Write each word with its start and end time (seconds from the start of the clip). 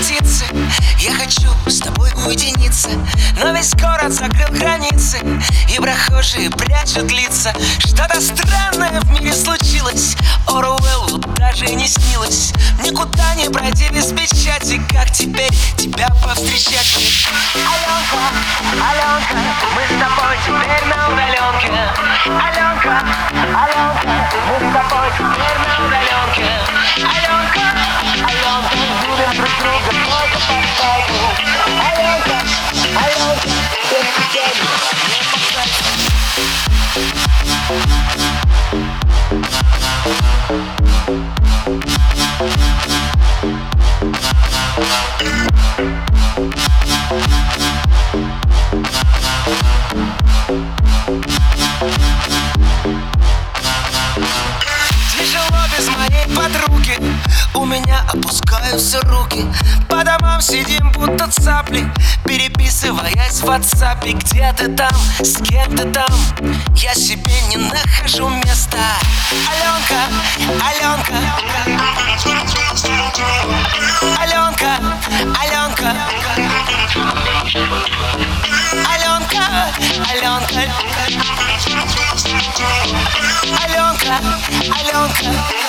птицы. 0.00 0.44
Я 0.98 1.12
хочу 1.12 1.48
с 1.66 1.80
тобой 1.80 2.10
уединиться 2.26 2.90
Но 3.42 3.52
весь 3.52 3.74
город 3.74 4.12
закрыл 4.12 4.48
границы 4.50 5.18
И 5.68 5.80
прохожие 5.80 6.50
прячут 6.50 7.10
лица. 7.10 7.52
Что-то 7.78 8.20
странное 8.20 9.00
в 9.00 9.10
мире 9.10 9.32
случилось 9.32 10.16
Оруэллу 10.46 11.18
даже 11.36 11.66
не 11.66 11.88
снилось. 11.88 12.52
Никуда 12.84 13.34
не 13.34 13.50
пройти 13.50 13.88
без 13.90 14.06
печати 14.06 14.80
Как 14.90 15.10
теперь 15.10 15.50
тебя 15.76 16.08
повстречать. 16.22 17.28
Аленка, 17.54 18.18
Аленка 18.90 19.34
Мы 19.74 19.82
с 19.82 20.00
тобой 20.00 20.36
теперь 20.44 20.84
на 20.88 21.08
удаленке. 21.08 21.72
Аленка, 22.26 23.02
Аленка 23.34 24.30
Мы 24.48 24.56
с 24.58 24.72
тобой 24.72 25.10
теперь 25.16 25.58
на 25.58 25.86
удаленке. 25.86 26.50
Аленка 26.96 27.27
подруги. 56.34 56.98
У 57.54 57.64
меня 57.64 58.04
опускаются 58.12 59.00
руки. 59.02 59.44
По 59.88 60.04
домам 60.04 60.40
сидим 60.40 60.92
будто 60.92 61.28
цапли. 61.30 61.90
Переписываясь 62.24 63.40
в 63.40 63.44
WhatsApp 63.44 64.06
Где 64.12 64.52
ты 64.56 64.68
там, 64.68 64.94
с 65.20 65.42
кем 65.42 65.76
ты 65.76 65.84
там? 65.90 66.12
Я 66.74 66.94
себе 66.94 67.32
не 67.48 67.56
нахожу 67.56 68.28
места. 68.28 68.78
Аленка, 69.30 70.00
Аленка 70.68 71.14
Аленка, 74.18 74.78
Аленка 75.40 75.92
Аленка, 78.90 79.48
Аленка 80.10 80.62
Аленка, 83.64 84.14
Аленка 84.78 85.67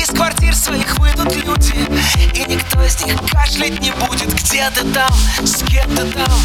Из 0.00 0.06
квартир 0.06 0.54
своих 0.54 0.98
выйдут 0.98 1.36
люди 1.36 1.86
И 2.34 2.44
никто 2.48 2.82
из 2.82 3.04
них 3.04 3.16
кашлять 3.50 3.80
не 3.80 3.90
будет 3.92 4.32
Где 4.34 4.70
ты 4.70 4.84
там, 4.92 5.12
с 5.44 5.62
кем 5.64 5.88
ты 5.96 6.04
там. 6.04 6.40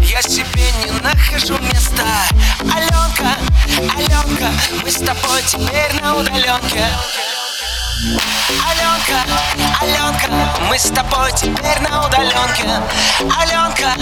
Я 0.00 0.20
себе 0.22 0.70
не 0.84 0.90
нахожу 1.00 1.58
места. 1.58 2.04
Аленка, 2.60 3.36
Аленка 3.96 4.50
Мы 4.82 4.90
с 4.90 4.96
тобой 4.96 5.42
теперь 5.46 6.00
на 6.00 6.16
удаленке. 6.16 6.84
Аленка, 8.66 9.24
Аленка, 9.80 10.28
мы 10.68 10.78
с 10.78 10.90
тобой 10.90 11.32
теперь 11.32 11.80
на 11.80 12.06
удаленке. 12.06 12.64
Аленка, 13.38 13.94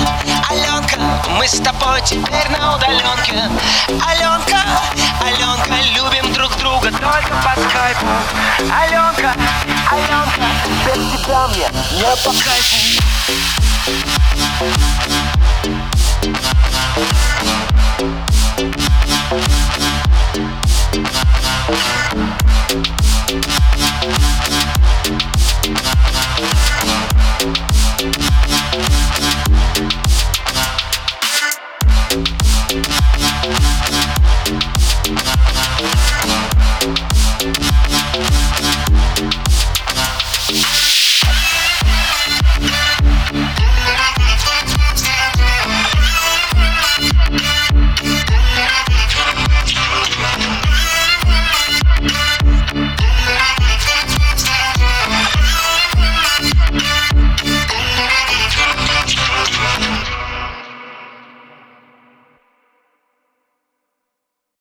Аленка, 0.48 0.98
мы 1.30 1.48
с 1.48 1.58
тобой 1.60 2.00
теперь 2.04 2.48
на 2.50 2.76
удаленке. 2.76 3.50
Аленка, 4.06 4.17
тебя 11.06 11.48
мне 11.48 11.68
не 11.92 12.16
по 12.24 12.32
кайфу 12.44 12.76